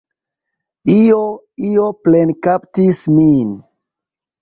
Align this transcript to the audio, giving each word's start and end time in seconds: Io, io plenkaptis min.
Io, 0.93 1.19
io 1.69 1.85
plenkaptis 2.09 3.07
min. 3.15 3.57